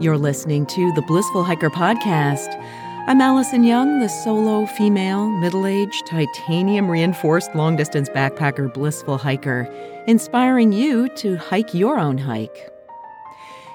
You're 0.00 0.16
listening 0.16 0.64
to 0.68 0.90
the 0.92 1.02
Blissful 1.02 1.44
Hiker 1.44 1.68
Podcast. 1.68 2.58
I'm 3.06 3.20
Alison 3.20 3.64
Young, 3.64 4.00
the 4.00 4.08
solo 4.08 4.64
female, 4.64 5.28
middle 5.28 5.66
aged, 5.66 6.06
titanium 6.06 6.90
reinforced 6.90 7.54
long 7.54 7.76
distance 7.76 8.08
backpacker, 8.08 8.72
blissful 8.72 9.18
hiker, 9.18 9.70
inspiring 10.06 10.72
you 10.72 11.10
to 11.16 11.36
hike 11.36 11.74
your 11.74 11.98
own 11.98 12.16
hike. 12.16 12.70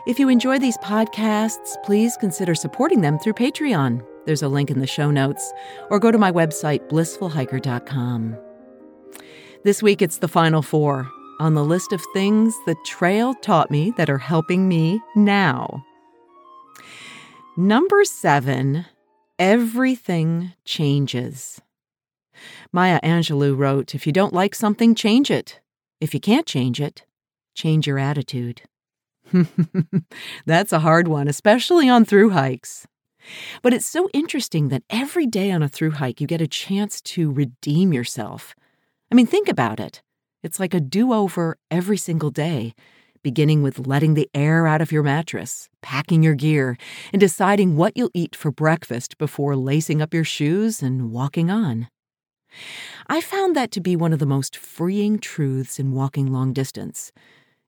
If 0.08 0.18
you 0.18 0.28
enjoy 0.28 0.58
these 0.58 0.80
podcasts, 0.80 1.76
please 1.84 2.18
consider 2.18 2.55
supporting 2.55 3.02
them 3.02 3.20
through 3.20 3.34
Patreon. 3.34 4.04
There's 4.26 4.42
a 4.42 4.50
link 4.50 4.71
in 4.71 4.80
the 4.80 4.88
show 4.88 5.12
notes, 5.12 5.54
or 5.92 6.00
go 6.00 6.10
to 6.10 6.18
my 6.18 6.32
website, 6.32 6.89
blissfulhiker.com. 6.89 8.36
This 9.64 9.84
week, 9.84 10.02
it's 10.02 10.18
the 10.18 10.28
final 10.28 10.64
four 10.64 11.07
on 11.39 11.54
the 11.54 11.64
list 11.64 11.94
of 11.94 12.02
things 12.14 12.55
the 12.66 12.76
trail 12.84 13.36
taught 13.36 13.70
me 13.70 13.94
that 13.98 14.10
are 14.10 14.18
helping 14.18 14.68
me 14.68 15.00
now. 15.16 15.86
Number 17.58 18.04
seven, 18.04 18.86
everything 19.40 20.52
changes. 20.66 21.62
Maya 22.73 23.00
Angelou 23.02 23.58
wrote 23.58 23.95
If 23.95 24.05
you 24.05 24.12
don't 24.12 24.34
like 24.34 24.54
something, 24.54 24.94
change 24.94 25.31
it. 25.31 25.62
If 26.02 26.14
you 26.14 26.20
can't 26.20 26.45
change 26.45 26.81
it, 26.81 27.05
change 27.54 27.88
your 27.88 27.98
attitude. 27.98 28.64
That's 30.45 30.73
a 30.73 30.80
hard 30.80 31.08
one, 31.08 31.30
especially 31.30 31.88
on 31.88 32.04
through 32.04 32.31
hikes. 32.31 32.88
But 33.62 33.73
it's 33.73 33.86
so 33.86 34.09
interesting 34.14 34.67
that 34.67 34.84
every 34.90 35.26
day 35.26 35.50
on 35.50 35.64
a 35.64 35.70
through 35.70 35.92
hike, 35.92 36.20
you 36.20 36.28
get 36.28 36.42
a 36.42 36.48
chance 36.48 37.00
to 37.02 37.31
redeem 37.31 37.94
yourself. 37.94 38.53
I 39.09 39.16
mean, 39.16 39.28
think 39.28 39.48
about 39.48 39.80
it. 39.80 40.02
It's 40.44 40.59
like 40.59 40.73
a 40.73 40.81
do 40.81 41.14
over 41.14 41.58
every 41.72 41.98
single 41.98 42.31
day, 42.31 42.76
beginning 43.26 43.64
with 43.64 43.88
letting 43.88 44.14
the 44.14 44.30
air 44.36 44.68
out 44.68 44.81
of 44.81 44.92
your 44.92 45.02
mattress, 45.02 45.68
packing 45.81 46.22
your 46.22 46.36
gear, 46.36 46.78
and 47.12 47.20
deciding 47.20 47.76
what 47.76 47.98
you'll 47.98 48.12
eat 48.14 48.36
for 48.36 48.52
breakfast 48.52 49.17
before 49.17 49.56
lacing 49.56 50.00
up 50.00 50.14
your 50.14 50.23
shoes 50.23 50.84
and 50.84 51.12
walking 51.12 51.50
on. 51.50 51.88
I 53.08 53.22
found 53.22 53.56
that 53.56 53.72
to 53.72 53.82
be 53.82 53.95
one 53.95 54.14
of 54.14 54.20
the 54.20 54.28
most 54.28 54.56
freeing 54.56 55.17
truths 55.17 55.80
in 55.80 55.92
walking 55.92 56.32
long 56.32 56.54
distance. 56.54 57.12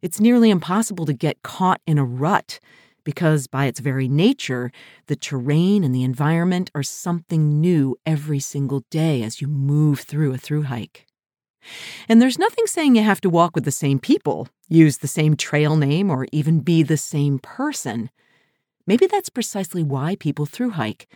It's 0.04 0.20
nearly 0.20 0.52
impossible 0.52 1.08
to 1.08 1.14
get 1.14 1.42
caught 1.42 1.82
in 1.88 1.98
a 1.98 2.06
rut 2.06 2.60
because, 3.04 3.48
by 3.48 3.66
its 3.66 3.80
very 3.80 4.08
nature, 4.08 4.72
the 5.08 5.16
terrain 5.16 5.84
and 5.84 5.96
the 5.96 6.04
environment 6.04 6.70
are 6.76 6.84
something 6.84 7.60
new 7.60 7.96
every 8.06 8.40
single 8.40 8.84
day 8.92 9.24
as 9.24 9.42
you 9.42 9.48
move 9.48 10.02
through 10.02 10.36
a 10.36 10.38
through 10.38 10.64
hike. 10.64 11.07
And 12.08 12.22
there's 12.22 12.40
nothing 12.40 12.66
saying 12.68 12.96
you 12.96 13.04
have 13.04 13.22
to 13.22 13.30
walk 13.30 13.56
with 13.56 13.66
the 13.66 13.72
same 13.72 14.00
people, 14.00 14.48
use 14.68 14.98
the 14.98 15.08
same 15.08 15.36
trail 15.36 15.76
name, 15.76 16.10
or 16.10 16.28
even 16.32 16.62
be 16.62 16.84
the 16.84 16.98
same 16.98 17.40
person. 17.40 18.10
Maybe 18.86 19.08
that's 19.08 19.30
precisely 19.30 19.84
why 19.84 20.16
people 20.16 20.46
through 20.46 20.72
hike 20.72 21.08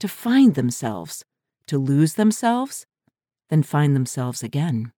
to 0.00 0.08
find 0.08 0.54
themselves, 0.54 1.24
to 1.66 1.78
lose 1.78 2.14
themselves, 2.14 2.86
then 3.50 3.62
find 3.62 3.94
themselves 3.94 4.42
again. 4.42 4.92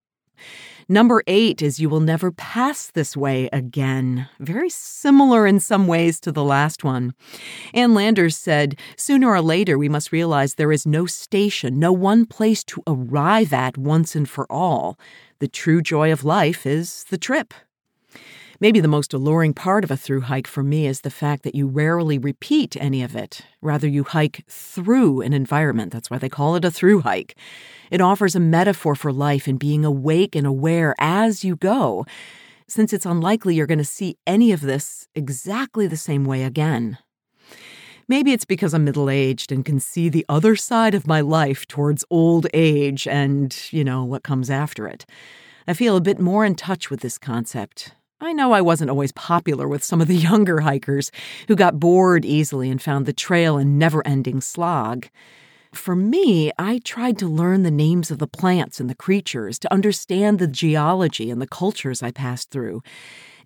Number 0.89 1.23
eight 1.25 1.61
is 1.61 1.79
You 1.79 1.89
Will 1.89 1.99
Never 2.01 2.31
Pass 2.31 2.87
This 2.87 3.15
Way 3.15 3.49
Again. 3.53 4.27
Very 4.39 4.69
similar 4.69 5.47
in 5.47 5.59
some 5.59 5.87
ways 5.87 6.19
to 6.19 6.31
the 6.31 6.43
last 6.43 6.83
one. 6.83 7.13
Ann 7.73 7.93
Landers 7.93 8.35
said, 8.35 8.77
Sooner 8.97 9.29
or 9.29 9.41
later, 9.41 9.77
we 9.77 9.87
must 9.87 10.11
realize 10.11 10.55
there 10.55 10.71
is 10.71 10.85
no 10.85 11.05
station, 11.05 11.79
no 11.79 11.93
one 11.93 12.25
place 12.25 12.63
to 12.65 12.83
arrive 12.87 13.53
at 13.53 13.77
once 13.77 14.15
and 14.15 14.27
for 14.27 14.51
all. 14.51 14.99
The 15.39 15.47
true 15.47 15.81
joy 15.81 16.11
of 16.11 16.25
life 16.25 16.65
is 16.65 17.05
the 17.05 17.17
trip. 17.17 17.53
Maybe 18.61 18.79
the 18.79 18.87
most 18.87 19.11
alluring 19.11 19.55
part 19.55 19.83
of 19.83 19.89
a 19.89 19.97
through 19.97 20.21
hike 20.21 20.45
for 20.45 20.61
me 20.61 20.85
is 20.85 21.01
the 21.01 21.09
fact 21.09 21.41
that 21.41 21.55
you 21.55 21.65
rarely 21.65 22.19
repeat 22.19 22.77
any 22.79 23.01
of 23.01 23.15
it. 23.15 23.41
Rather, 23.59 23.87
you 23.87 24.03
hike 24.03 24.45
through 24.47 25.21
an 25.21 25.33
environment. 25.33 25.91
That's 25.91 26.11
why 26.11 26.19
they 26.19 26.29
call 26.29 26.55
it 26.55 26.63
a 26.63 26.69
through 26.69 27.01
hike. 27.01 27.35
It 27.89 28.01
offers 28.01 28.35
a 28.35 28.39
metaphor 28.39 28.93
for 28.93 29.11
life 29.11 29.47
and 29.47 29.57
being 29.57 29.83
awake 29.83 30.35
and 30.35 30.45
aware 30.45 30.93
as 30.99 31.43
you 31.43 31.55
go, 31.55 32.05
since 32.67 32.93
it's 32.93 33.05
unlikely 33.05 33.55
you're 33.55 33.65
going 33.65 33.79
to 33.79 33.83
see 33.83 34.19
any 34.27 34.51
of 34.51 34.61
this 34.61 35.07
exactly 35.15 35.87
the 35.87 35.97
same 35.97 36.23
way 36.23 36.43
again. 36.43 36.99
Maybe 38.07 38.31
it's 38.31 38.45
because 38.45 38.75
I'm 38.75 38.85
middle 38.85 39.09
aged 39.09 39.51
and 39.51 39.65
can 39.65 39.79
see 39.79 40.07
the 40.07 40.25
other 40.29 40.55
side 40.55 40.93
of 40.93 41.07
my 41.07 41.21
life 41.21 41.67
towards 41.67 42.05
old 42.11 42.45
age 42.53 43.07
and, 43.07 43.57
you 43.71 43.83
know, 43.83 44.03
what 44.03 44.21
comes 44.21 44.51
after 44.51 44.87
it. 44.87 45.07
I 45.67 45.73
feel 45.73 45.97
a 45.97 46.01
bit 46.01 46.19
more 46.19 46.45
in 46.45 46.53
touch 46.53 46.91
with 46.91 46.99
this 46.99 47.17
concept. 47.17 47.93
I 48.23 48.33
know 48.33 48.51
I 48.51 48.61
wasn't 48.61 48.91
always 48.91 49.11
popular 49.11 49.67
with 49.67 49.83
some 49.83 49.99
of 49.99 50.07
the 50.07 50.15
younger 50.29 50.59
hikers 50.59 51.11
who 51.47 51.55
got 51.55 51.79
bored 51.79 52.23
easily 52.23 52.69
and 52.69 52.79
found 52.79 53.07
the 53.07 53.13
trail 53.13 53.57
a 53.57 53.65
never 53.65 54.05
ending 54.05 54.41
slog. 54.41 55.07
For 55.73 55.95
me, 55.95 56.51
I 56.59 56.79
tried 56.83 57.17
to 57.19 57.27
learn 57.27 57.63
the 57.63 57.71
names 57.71 58.11
of 58.11 58.19
the 58.19 58.27
plants 58.27 58.79
and 58.79 58.89
the 58.89 58.95
creatures, 58.95 59.57
to 59.59 59.73
understand 59.73 60.37
the 60.37 60.47
geology 60.47 61.31
and 61.31 61.41
the 61.41 61.47
cultures 61.47 62.03
I 62.03 62.11
passed 62.11 62.51
through. 62.51 62.83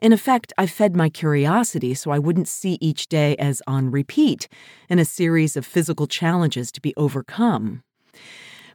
In 0.02 0.12
effect, 0.12 0.52
I 0.58 0.68
fed 0.68 0.94
my 0.94 1.08
curiosity 1.08 1.94
so 1.94 2.12
I 2.12 2.20
wouldn't 2.20 2.50
see 2.50 2.78
each 2.82 3.08
day 3.08 3.38
as 3.38 3.62
on 3.68 3.92
repeat 3.92 4.50
in 4.90 5.00
a 5.00 5.06
series 5.06 5.56
of 5.56 5.66
physical 5.66 6.06
challenges 6.06 6.70
to 6.74 6.82
be 6.82 6.94
overcome. 6.98 7.84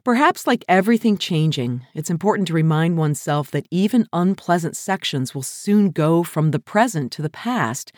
Perhaps, 0.03 0.47
like 0.47 0.65
everything 0.67 1.15
changing, 1.15 1.85
it's 1.93 2.09
important 2.09 2.47
to 2.47 2.55
remind 2.55 2.97
oneself 2.97 3.51
that 3.51 3.67
even 3.69 4.07
unpleasant 4.11 4.75
sections 4.75 5.35
will 5.35 5.43
soon 5.43 5.91
go 5.91 6.23
from 6.23 6.49
the 6.49 6.59
present 6.59 7.11
to 7.11 7.21
the 7.21 7.29
past, 7.29 7.91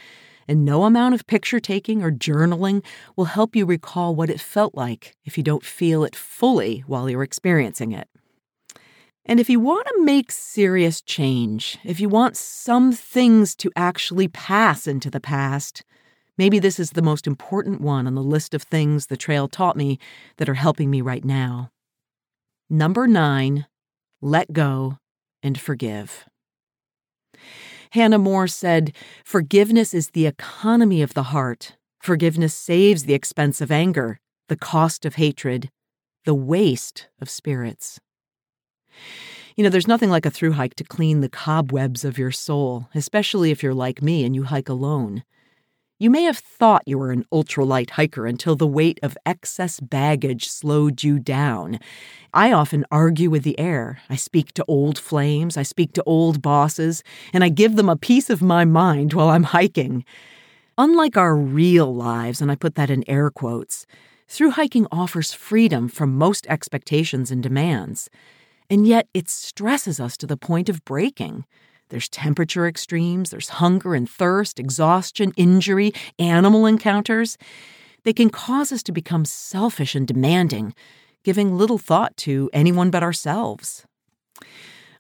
and 0.46 0.66
no 0.66 0.84
amount 0.84 1.16
of 1.16 1.26
picture 1.28 1.62
taking 1.62 2.04
or 2.04 2.12
journaling 2.12 2.84
will 3.16 3.26
help 3.26 3.56
you 3.56 3.66
recall 3.66 4.16
what 4.16 4.30
it 4.30 4.42
felt 4.42 4.76
like 4.76 5.16
if 5.24 5.38
you 5.38 5.44
don't 5.44 5.64
feel 5.64 6.04
it 6.04 6.14
fully 6.14 6.84
while 6.88 7.10
you're 7.10 7.24
experiencing 7.24 7.94
it. 7.94 8.10
And 9.26 9.40
if 9.40 9.50
you 9.50 9.62
want 9.62 9.88
to 9.88 10.04
make 10.04 10.30
serious 10.30 11.02
change, 11.02 11.78
if 11.86 12.02
you 12.02 12.10
want 12.10 12.36
some 12.36 12.92
things 12.92 13.56
to 13.56 13.72
actually 13.78 14.28
pass 14.28 14.86
into 14.88 15.10
the 15.10 15.22
past, 15.22 15.86
maybe 16.38 16.60
this 16.60 16.82
is 16.82 16.90
the 16.90 17.02
most 17.02 17.26
important 17.26 17.80
one 17.80 18.08
on 18.08 18.16
the 18.16 18.22
list 18.22 18.54
of 18.54 18.64
things 18.64 19.06
the 19.06 19.16
trail 19.16 19.48
taught 19.48 19.78
me 19.78 20.00
that 20.36 20.50
are 20.50 20.56
helping 20.56 20.92
me 20.92 21.00
right 21.00 21.24
now. 21.24 21.70
Number 22.70 23.08
nine, 23.08 23.68
let 24.22 24.54
go 24.54 24.98
and 25.42 25.60
forgive. 25.60 26.26
Hannah 27.92 28.18
More 28.18 28.48
said, 28.48 28.96
Forgiveness 29.24 29.94
is 29.94 30.10
the 30.10 30.26
economy 30.26 31.02
of 31.02 31.14
the 31.14 31.24
heart. 31.24 31.76
Forgiveness 32.02 32.54
saves 32.54 33.04
the 33.04 33.14
expense 33.14 33.62
of 33.62 33.72
anger, 33.72 34.20
the 34.50 34.56
cost 34.56 35.06
of 35.06 35.16
hatred, 35.16 35.70
the 36.26 36.34
waste 36.34 37.08
of 37.22 37.30
spirits. 37.30 38.00
You 39.56 39.64
know, 39.64 39.70
there's 39.70 39.88
nothing 39.88 40.10
like 40.10 40.26
a 40.26 40.32
through 40.32 40.54
hike 40.54 40.76
to 40.76 40.84
clean 40.84 41.22
the 41.22 41.30
cobwebs 41.30 42.04
of 42.04 42.18
your 42.18 42.32
soul, 42.32 42.90
especially 42.96 43.52
if 43.52 43.62
you're 43.62 43.74
like 43.74 44.02
me 44.02 44.26
and 44.26 44.34
you 44.34 44.46
hike 44.46 44.70
alone. 44.70 45.24
You 46.04 46.10
may 46.10 46.24
have 46.24 46.40
thought 46.40 46.84
you 46.86 46.98
were 46.98 47.12
an 47.12 47.24
ultralight 47.32 47.92
hiker 47.92 48.28
until 48.28 48.58
the 48.58 48.68
weight 48.68 49.00
of 49.02 49.18
excess 49.26 49.80
baggage 49.80 50.50
slowed 50.50 51.02
you 51.02 51.18
down. 51.18 51.80
I 52.34 52.52
often 52.52 52.84
argue 52.92 53.30
with 53.30 53.44
the 53.44 53.58
air. 53.58 54.02
I 54.10 54.18
speak 54.18 54.52
to 54.56 54.66
old 54.68 55.00
flames, 55.00 55.56
I 55.56 55.64
speak 55.64 55.94
to 55.94 56.04
old 56.04 56.42
bosses, 56.42 57.06
and 57.32 57.42
I 57.42 57.48
give 57.48 57.78
them 57.78 57.88
a 57.88 57.96
piece 57.96 58.30
of 58.30 58.42
my 58.42 58.66
mind 58.66 59.14
while 59.14 59.30
I'm 59.30 59.44
hiking. 59.44 60.04
Unlike 60.78 61.16
our 61.16 61.38
real 61.38 61.96
lives, 61.96 62.42
and 62.42 62.52
I 62.52 62.56
put 62.56 62.76
that 62.76 62.90
in 62.90 63.10
air 63.10 63.30
quotes, 63.30 63.86
through 64.28 64.52
hiking 64.52 64.88
offers 64.92 65.32
freedom 65.32 65.88
from 65.88 66.18
most 66.18 66.46
expectations 66.48 67.32
and 67.32 67.42
demands. 67.42 68.10
And 68.70 68.86
yet 68.86 69.08
it 69.14 69.30
stresses 69.30 70.02
us 70.02 70.18
to 70.18 70.28
the 70.28 70.36
point 70.36 70.68
of 70.68 70.84
breaking. 70.84 71.46
There's 71.94 72.10
temperature 72.10 72.68
extremes, 72.68 73.30
there's 73.30 73.50
hunger 73.50 73.94
and 73.94 74.10
thirst, 74.10 74.60
exhaustion, 74.60 75.32
injury, 75.38 75.94
animal 76.18 76.66
encounters. 76.66 77.38
They 78.04 78.14
can 78.14 78.32
cause 78.32 78.72
us 78.72 78.82
to 78.84 78.92
become 78.92 79.26
selfish 79.26 79.94
and 79.94 80.08
demanding, 80.08 80.74
giving 81.24 81.56
little 81.56 81.78
thought 81.78 82.18
to 82.18 82.50
anyone 82.52 82.90
but 82.90 83.04
ourselves. 83.04 83.86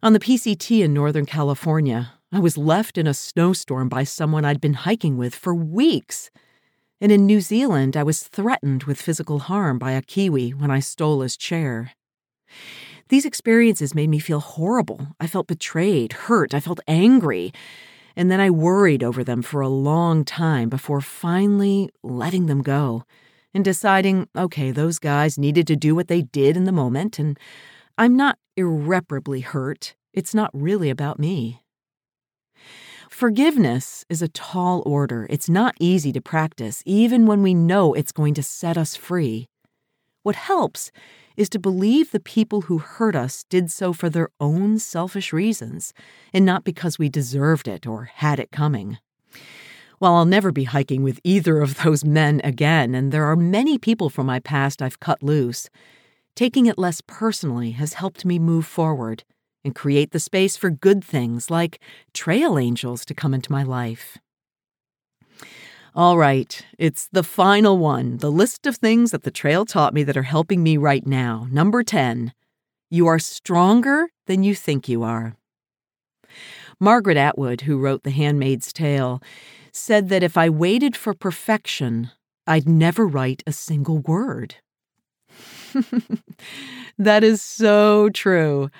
On 0.03 0.13
the 0.13 0.19
PCT 0.19 0.83
in 0.83 0.93
Northern 0.93 1.25
California, 1.25 2.13
I 2.31 2.37
was 2.37 2.59
left 2.59 2.99
in 2.99 3.07
a 3.07 3.15
snowstorm 3.15 3.89
by 3.89 4.03
someone 4.03 4.45
I'd 4.45 4.61
been 4.61 4.75
hiking 4.75 5.17
with 5.17 5.33
for 5.33 5.55
weeks. 5.55 6.29
And 7.01 7.11
in 7.11 7.25
New 7.25 7.41
Zealand, 7.41 7.97
I 7.97 8.03
was 8.03 8.21
threatened 8.21 8.83
with 8.83 9.01
physical 9.01 9.39
harm 9.39 9.79
by 9.79 9.93
a 9.93 10.03
Kiwi 10.03 10.51
when 10.51 10.69
I 10.69 10.79
stole 10.79 11.21
his 11.21 11.37
chair. 11.37 11.93
These 13.09 13.25
experiences 13.25 13.93
made 13.93 14.09
me 14.09 14.19
feel 14.19 14.39
horrible. 14.39 15.07
I 15.19 15.27
felt 15.27 15.47
betrayed, 15.47 16.13
hurt, 16.13 16.53
I 16.53 16.59
felt 16.59 16.79
angry. 16.87 17.53
And 18.15 18.31
then 18.31 18.39
I 18.39 18.49
worried 18.49 19.03
over 19.03 19.23
them 19.23 19.41
for 19.41 19.61
a 19.61 19.67
long 19.67 20.23
time 20.23 20.69
before 20.69 21.01
finally 21.01 21.89
letting 22.03 22.45
them 22.45 22.61
go 22.61 23.03
and 23.53 23.63
deciding, 23.63 24.27
okay, 24.35 24.71
those 24.71 24.99
guys 24.99 25.37
needed 25.37 25.67
to 25.67 25.75
do 25.75 25.95
what 25.95 26.07
they 26.07 26.21
did 26.21 26.57
in 26.57 26.65
the 26.65 26.71
moment, 26.71 27.19
and 27.19 27.39
I'm 27.97 28.15
not 28.15 28.37
irreparably 28.57 29.41
hurt. 29.41 29.95
It's 30.13 30.33
not 30.33 30.49
really 30.53 30.89
about 30.89 31.19
me. 31.19 31.61
Forgiveness 33.09 34.05
is 34.09 34.23
a 34.23 34.27
tall 34.27 34.81
order. 34.85 35.27
It's 35.29 35.49
not 35.49 35.75
easy 35.79 36.11
to 36.13 36.21
practice, 36.21 36.81
even 36.85 37.27
when 37.27 37.43
we 37.43 37.53
know 37.53 37.93
it's 37.93 38.11
going 38.11 38.33
to 38.35 38.43
set 38.43 38.75
us 38.77 38.95
free. 38.95 39.47
What 40.23 40.35
helps 40.37 40.91
is 41.35 41.49
to 41.49 41.59
believe 41.59 42.11
the 42.11 42.19
people 42.19 42.61
who 42.61 42.77
hurt 42.77 43.15
us 43.15 43.43
did 43.49 43.69
so 43.69 43.91
for 43.91 44.09
their 44.09 44.29
own 44.39 44.79
selfish 44.79 45.33
reasons, 45.33 45.93
and 46.33 46.45
not 46.45 46.63
because 46.63 46.97
we 46.97 47.09
deserved 47.09 47.67
it 47.67 47.85
or 47.85 48.05
had 48.05 48.39
it 48.39 48.51
coming. 48.51 48.97
While 49.99 50.15
I'll 50.15 50.25
never 50.25 50.51
be 50.51 50.63
hiking 50.63 51.03
with 51.03 51.19
either 51.23 51.59
of 51.59 51.83
those 51.83 52.05
men 52.05 52.39
again, 52.43 52.95
and 52.95 53.11
there 53.11 53.25
are 53.25 53.35
many 53.35 53.77
people 53.77 54.09
from 54.09 54.25
my 54.25 54.39
past 54.39 54.81
I've 54.81 54.99
cut 54.99 55.21
loose, 55.21 55.69
taking 56.35 56.67
it 56.67 56.79
less 56.79 57.01
personally 57.05 57.71
has 57.71 57.93
helped 57.93 58.25
me 58.25 58.39
move 58.39 58.65
forward 58.65 59.23
and 59.65 59.75
create 59.75 60.11
the 60.11 60.19
space 60.19 60.55
for 60.55 60.69
good 60.69 61.03
things 61.03 61.49
like 61.49 61.79
trail 62.13 62.57
angels 62.57 63.05
to 63.05 63.13
come 63.13 63.33
into 63.33 63.51
my 63.51 63.63
life. 63.63 64.17
All 65.95 66.17
right, 66.17 66.65
it's 66.79 67.07
the 67.11 67.21
final 67.21 67.77
one 67.77 68.17
the 68.17 68.31
list 68.31 68.65
of 68.65 68.77
things 68.77 69.11
that 69.11 69.21
the 69.21 69.29
trail 69.29 69.63
taught 69.63 69.93
me 69.93 70.01
that 70.01 70.17
are 70.17 70.23
helping 70.23 70.63
me 70.63 70.75
right 70.75 71.05
now. 71.05 71.47
Number 71.51 71.83
10 71.83 72.33
You 72.89 73.05
are 73.05 73.19
stronger 73.19 74.09
than 74.25 74.41
you 74.41 74.55
think 74.55 74.89
you 74.89 75.03
are. 75.03 75.35
Margaret 76.79 77.15
Atwood, 77.15 77.61
who 77.61 77.77
wrote 77.77 78.01
The 78.01 78.09
Handmaid's 78.09 78.73
Tale, 78.73 79.21
said 79.71 80.09
that 80.09 80.23
if 80.23 80.35
I 80.35 80.49
waited 80.49 80.97
for 80.97 81.13
perfection, 81.13 82.09
I'd 82.47 82.67
never 82.67 83.05
write 83.05 83.43
a 83.45 83.51
single 83.51 83.99
word. 83.99 84.55
that 86.97 87.23
is 87.23 87.39
so 87.43 88.09
true. 88.09 88.71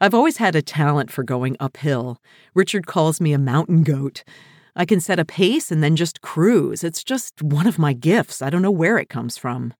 I've 0.00 0.14
always 0.14 0.36
had 0.36 0.54
a 0.54 0.62
talent 0.62 1.10
for 1.10 1.24
going 1.24 1.56
uphill. 1.58 2.20
Richard 2.54 2.86
calls 2.86 3.20
me 3.20 3.32
a 3.32 3.38
mountain 3.38 3.82
goat. 3.82 4.22
I 4.76 4.84
can 4.84 5.00
set 5.00 5.18
a 5.18 5.24
pace 5.24 5.70
and 5.70 5.82
then 5.82 5.96
just 5.96 6.20
cruise. 6.20 6.84
It's 6.84 7.04
just 7.04 7.42
one 7.42 7.66
of 7.66 7.78
my 7.78 7.92
gifts. 7.92 8.42
I 8.42 8.50
don't 8.50 8.62
know 8.62 8.70
where 8.70 8.98
it 8.98 9.08
comes 9.08 9.36
from. 9.36 9.74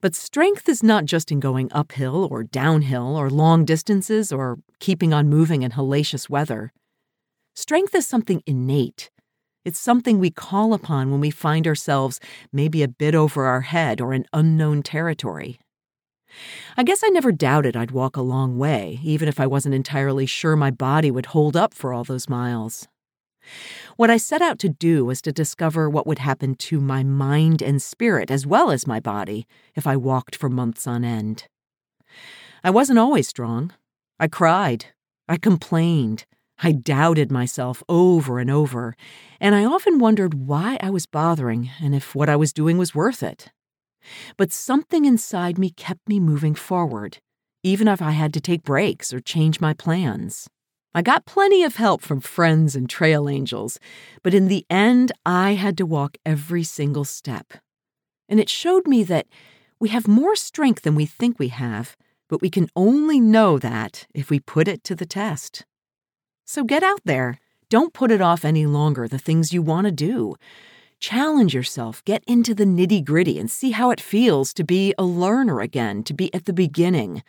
But 0.00 0.14
strength 0.14 0.68
is 0.68 0.82
not 0.82 1.04
just 1.04 1.32
in 1.32 1.40
going 1.40 1.68
uphill 1.72 2.28
or 2.30 2.44
downhill 2.44 3.16
or 3.16 3.30
long 3.30 3.64
distances 3.64 4.30
or 4.30 4.58
keeping 4.78 5.12
on 5.12 5.28
moving 5.28 5.62
in 5.62 5.72
hellacious 5.72 6.28
weather. 6.28 6.72
Strength 7.54 7.94
is 7.94 8.06
something 8.06 8.42
innate. 8.46 9.10
It's 9.64 9.80
something 9.80 10.18
we 10.18 10.30
call 10.30 10.74
upon 10.74 11.10
when 11.10 11.20
we 11.20 11.30
find 11.30 11.66
ourselves 11.66 12.20
maybe 12.52 12.82
a 12.82 12.88
bit 12.88 13.14
over 13.14 13.46
our 13.46 13.62
head 13.62 14.00
or 14.00 14.12
in 14.12 14.26
unknown 14.32 14.82
territory. 14.82 15.58
I 16.76 16.82
guess 16.84 17.02
I 17.02 17.08
never 17.08 17.32
doubted 17.32 17.76
I'd 17.76 17.90
walk 17.90 18.16
a 18.16 18.22
long 18.22 18.58
way, 18.58 19.00
even 19.02 19.28
if 19.28 19.40
I 19.40 19.46
wasn't 19.46 19.74
entirely 19.74 20.26
sure 20.26 20.54
my 20.54 20.70
body 20.70 21.10
would 21.10 21.26
hold 21.26 21.56
up 21.56 21.74
for 21.74 21.92
all 21.92 22.04
those 22.04 22.28
miles. 22.28 22.86
What 23.96 24.10
I 24.10 24.16
set 24.16 24.42
out 24.42 24.58
to 24.60 24.68
do 24.68 25.04
was 25.04 25.22
to 25.22 25.32
discover 25.32 25.88
what 25.88 26.06
would 26.06 26.18
happen 26.18 26.54
to 26.54 26.80
my 26.80 27.02
mind 27.02 27.62
and 27.62 27.80
spirit, 27.80 28.30
as 28.30 28.46
well 28.46 28.70
as 28.70 28.86
my 28.86 29.00
body, 29.00 29.46
if 29.74 29.86
I 29.86 29.96
walked 29.96 30.36
for 30.36 30.48
months 30.48 30.86
on 30.86 31.04
end. 31.04 31.48
I 32.64 32.70
wasn't 32.70 32.98
always 32.98 33.28
strong. 33.28 33.72
I 34.18 34.28
cried. 34.28 34.86
I 35.28 35.36
complained. 35.36 36.26
I 36.58 36.72
doubted 36.72 37.30
myself 37.30 37.82
over 37.88 38.38
and 38.38 38.50
over, 38.50 38.96
and 39.40 39.54
I 39.54 39.64
often 39.64 39.98
wondered 39.98 40.34
why 40.34 40.78
I 40.80 40.88
was 40.88 41.06
bothering 41.06 41.70
and 41.82 41.94
if 41.94 42.14
what 42.14 42.30
I 42.30 42.36
was 42.36 42.52
doing 42.52 42.78
was 42.78 42.94
worth 42.94 43.22
it. 43.22 43.50
But 44.36 44.52
something 44.52 45.04
inside 45.04 45.58
me 45.58 45.70
kept 45.70 46.08
me 46.08 46.18
moving 46.18 46.54
forward, 46.54 47.18
even 47.62 47.88
if 47.88 48.00
I 48.00 48.12
had 48.12 48.32
to 48.34 48.40
take 48.40 48.62
breaks 48.62 49.12
or 49.12 49.20
change 49.20 49.60
my 49.60 49.74
plans. 49.74 50.48
I 50.96 51.02
got 51.02 51.26
plenty 51.26 51.62
of 51.62 51.76
help 51.76 52.00
from 52.00 52.22
friends 52.22 52.74
and 52.74 52.88
trail 52.88 53.28
angels, 53.28 53.78
but 54.22 54.32
in 54.32 54.48
the 54.48 54.64
end, 54.70 55.12
I 55.26 55.52
had 55.52 55.76
to 55.76 55.84
walk 55.84 56.16
every 56.24 56.62
single 56.62 57.04
step. 57.04 57.52
And 58.30 58.40
it 58.40 58.48
showed 58.48 58.86
me 58.86 59.04
that 59.04 59.26
we 59.78 59.90
have 59.90 60.08
more 60.08 60.34
strength 60.34 60.84
than 60.84 60.94
we 60.94 61.04
think 61.04 61.38
we 61.38 61.48
have, 61.48 61.98
but 62.30 62.40
we 62.40 62.48
can 62.48 62.70
only 62.74 63.20
know 63.20 63.58
that 63.58 64.06
if 64.14 64.30
we 64.30 64.40
put 64.40 64.68
it 64.68 64.82
to 64.84 64.94
the 64.94 65.04
test. 65.04 65.66
So 66.46 66.64
get 66.64 66.82
out 66.82 67.02
there. 67.04 67.40
Don't 67.68 67.92
put 67.92 68.10
it 68.10 68.22
off 68.22 68.42
any 68.42 68.64
longer, 68.64 69.06
the 69.06 69.18
things 69.18 69.52
you 69.52 69.60
want 69.60 69.84
to 69.84 69.92
do. 69.92 70.34
Challenge 70.98 71.52
yourself, 71.52 72.02
get 72.06 72.24
into 72.26 72.54
the 72.54 72.64
nitty 72.64 73.04
gritty, 73.04 73.38
and 73.38 73.50
see 73.50 73.72
how 73.72 73.90
it 73.90 74.00
feels 74.00 74.54
to 74.54 74.64
be 74.64 74.94
a 74.96 75.04
learner 75.04 75.60
again, 75.60 76.02
to 76.04 76.14
be 76.14 76.32
at 76.32 76.46
the 76.46 76.54
beginning. 76.54 77.22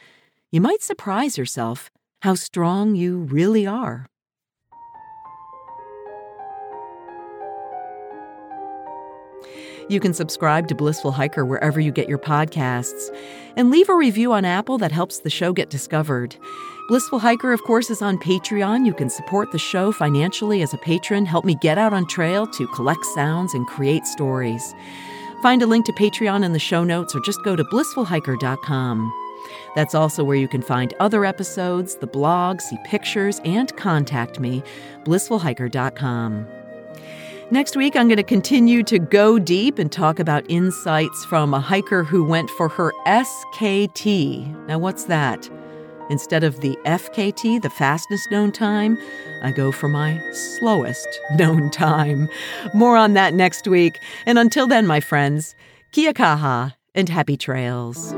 You 0.52 0.62
might 0.62 0.82
surprise 0.82 1.38
yourself 1.38 1.92
how 2.22 2.36
strong 2.36 2.96
you 2.96 3.20
really 3.20 3.68
are. 3.68 4.08
You 9.90 10.02
can 10.02 10.14
subscribe 10.14 10.68
to 10.68 10.76
Blissful 10.76 11.12
Hiker 11.14 11.46
wherever 11.46 11.80
you 11.80 11.94
get 11.94 12.10
your 12.10 12.18
podcasts 12.18 13.10
and 13.56 13.72
leave 13.72 13.88
a 13.88 13.96
review 13.96 14.34
on 14.34 14.44
Apple 14.44 14.78
that 14.80 14.92
helps 14.92 15.20
the 15.20 15.30
show 15.30 15.54
get 15.54 15.70
discovered. 15.70 16.36
Blissful 16.90 17.20
Hiker, 17.20 17.54
of 17.54 17.64
course, 17.64 17.90
is 17.90 18.02
on 18.02 18.18
Patreon. 18.18 18.86
You 18.86 18.94
can 18.94 19.10
support 19.10 19.52
the 19.52 19.60
show 19.60 19.94
financially 19.94 20.62
as 20.62 20.74
a 20.74 20.78
patron, 20.78 21.26
help 21.26 21.46
me 21.46 21.56
get 21.56 21.78
out 21.78 21.94
on 21.94 22.06
trail 22.08 22.48
to 22.48 22.68
collect 22.70 23.06
sounds 23.06 23.54
and 23.54 23.66
create 23.68 24.06
stories. 24.06 24.76
Find 25.42 25.62
a 25.62 25.68
link 25.68 25.86
to 25.86 25.94
Patreon 25.94 26.44
in 26.44 26.52
the 26.52 26.60
show 26.60 26.84
notes 26.84 27.16
or 27.16 27.22
just 27.22 27.44
go 27.44 27.56
to 27.56 27.64
blissfulhiker.com. 27.64 29.27
That's 29.76 29.96
also 29.96 30.24
where 30.24 30.36
you 30.36 30.48
can 30.48 30.62
find 30.62 30.94
other 31.00 31.26
episodes, 31.26 31.96
the 31.96 32.08
blog, 32.08 32.62
see 32.62 32.78
pictures, 32.86 33.42
and 33.46 33.76
contact 33.78 34.40
me, 34.40 34.64
blissfulhiker.com. 35.04 36.48
Next 37.50 37.78
week, 37.78 37.96
I'm 37.96 38.10
going 38.10 38.18
to 38.18 38.24
continue 38.24 38.84
to 38.84 39.00
go 39.00 39.40
deep 39.40 39.80
and 39.80 39.90
talk 39.90 40.20
about 40.20 40.44
insights 40.50 41.24
from 41.24 41.54
a 41.54 41.62
hiker 41.62 42.04
who 42.04 42.26
went 42.26 42.50
for 42.50 42.68
her 42.68 42.92
SKT. 43.06 44.68
Now, 44.68 44.80
what's 44.80 45.06
that? 45.06 45.50
Instead 46.10 46.44
of 46.44 46.60
the 46.60 46.78
FKT, 46.86 47.62
the 47.62 47.70
fastest 47.70 48.30
known 48.32 48.52
time, 48.52 48.98
I 49.44 49.52
go 49.52 49.72
for 49.72 49.88
my 49.88 50.22
slowest 50.32 51.08
known 51.38 51.70
time. 51.70 52.30
More 52.74 52.98
on 52.98 53.14
that 53.14 53.34
next 53.34 53.68
week. 53.68 54.00
And 54.26 54.38
until 54.38 54.68
then, 54.68 54.86
my 54.86 55.00
friends, 55.00 55.56
kia 55.94 56.14
kaha 56.14 56.74
and 56.96 57.08
happy 57.08 57.38
trails. 57.38 58.14